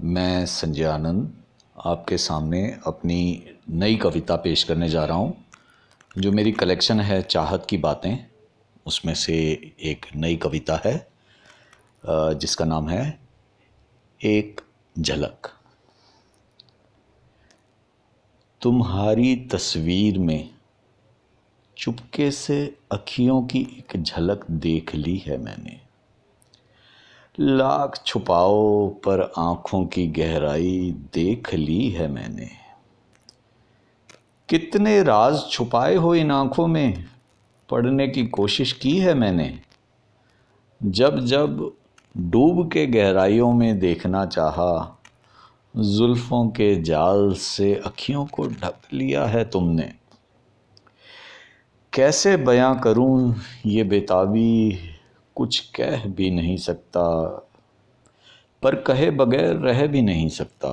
[0.00, 1.32] मैं संजय आनंद
[1.76, 5.44] आपके सामने अपनी नई कविता पेश करने जा रहा हूँ।
[6.18, 8.16] जो मेरी कलेक्शन है चाहत की बातें,
[8.86, 9.34] उसमें से
[9.82, 10.96] एक नई कविता है
[12.04, 13.18] जिसका नाम है
[14.20, 14.60] एक
[14.96, 15.52] झलक।
[18.62, 20.50] तुम्हारी तस्वीर में
[21.76, 22.62] चुपके से
[22.92, 25.77] अखियों की एक झलक देख ली है मैंने।
[27.40, 32.50] लाख छुपाओ, पर आँखों की गहराई देख ली है मैंने।
[34.48, 37.04] कितने राज छुपाए हो इन आँखों में?
[37.70, 39.60] पढ़ने की कोशिश की है मैंने।
[40.82, 41.72] जब जब
[42.16, 45.00] डूब के गहराइयों में देखना चाहा,
[45.76, 49.92] जुल्फ़ों के जाल से अखियों को ढक लिया है तुमने।
[51.92, 54.78] कैसे बयां करूँ ये बेताबी?
[55.38, 57.02] कुछ कह भी नहीं सकता,
[58.62, 60.70] पर कहे बगैर रह भी नहीं सकता।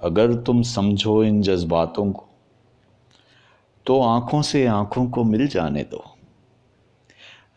[0.00, 2.24] अगर तुम समझो इन जज्बातों को
[3.86, 6.04] तो आँखों से आँखों को मिल जाने दो।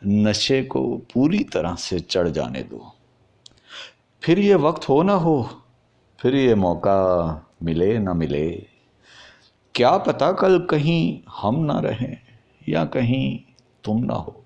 [0.05, 0.81] नशे को
[1.13, 2.91] पूरी तरह से चढ़ जाने दो।
[4.23, 5.49] फिर ये वक्त हो ना हो,
[6.19, 6.99] फिर ये मौका
[7.63, 8.49] मिले ना मिले।
[9.75, 12.17] क्या पता कल कहीं हम ना रहें
[12.69, 13.39] या कहीं
[13.83, 14.38] तुम ना हो।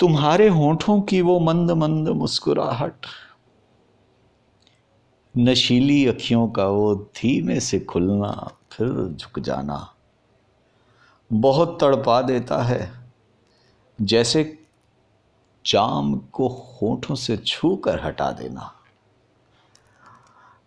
[0.00, 3.06] तुम्हारे होठों की वो मंद मंद मुस्कुराहट,
[5.34, 8.32] नशीली अखियों का वो धीमे से खुलना,
[8.72, 9.78] फिर झुक जाना,
[11.30, 12.90] बहुत तड़पा देता है,
[13.98, 14.42] जैसे
[15.64, 18.70] जाम को होठों से छू कर हटा देना।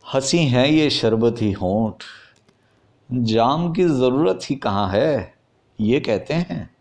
[0.05, 2.03] हँसी है ये शरबत ही होठ,
[3.09, 5.33] जाम की ज़रूरत ही कहाँ है,
[5.79, 6.76] ये कहते हैं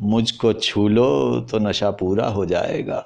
[0.00, 3.04] मुझको छू लो तो नशा पूरा हो जाएगा।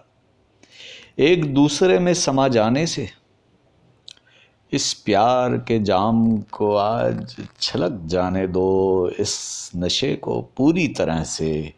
[1.19, 3.08] एक दूसरे में समा जाने से
[4.72, 11.75] इस प्यार के जाम को आज छलक जाने दो, इस नशे को पूरी तरह से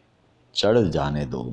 [0.55, 1.43] चढ़ जाने दो।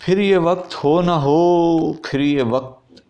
[0.00, 3.02] फिर ये वक्त हो ना हो, फिर ये वक्त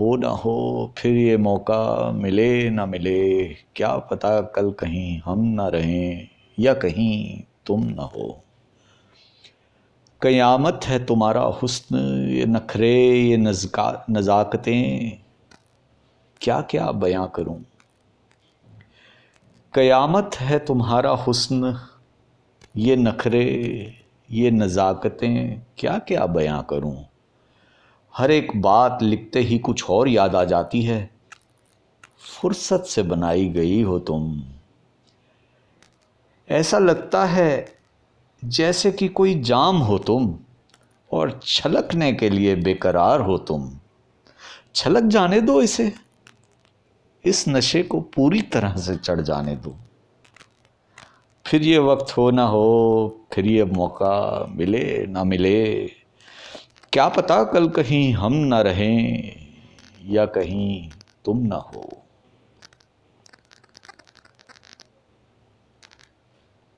[0.00, 3.44] हो ना हो, फिर ये मौका मिले ना मिले,
[3.76, 8.40] क्या पता कल कहीं हम ना रहें या कहीं तुम न हो।
[10.22, 11.96] क़यामत है तुम्हारा हुस्न,
[12.28, 15.18] ये नखरे, ये नजका, नज़ाकतें।
[16.40, 17.64] क्या क्या बयां करूँ?
[19.74, 21.78] क़यामत है तुम्हारा हुस्न,
[22.76, 23.44] ये नखरे,
[24.30, 26.96] ये नज़ाकतें। क्या क्या बयां करूँ?
[28.14, 31.10] हर एक बात लिखते ही कुछ और याद आ जाती है।
[32.18, 34.42] फुर्सत से बनाई गई हो तुम।
[36.48, 37.74] ऐसा लगता है
[38.44, 40.38] जैसे कि कोई जाम हो तुम
[41.12, 43.78] और छलकने के लिए बेकरार हो तुम।
[44.74, 45.92] छलक जाने दो इसे।
[47.24, 49.76] इस नशे को पूरी तरह से चढ़ जाने दो।
[51.46, 55.86] फिर ये वक्त हो ना हो, फिर ये मौका मिले ना मिले।
[56.92, 59.32] क्या पता कल कहीं हम ना रहें
[60.06, 60.90] या कहीं
[61.24, 62.02] तुम ना हो।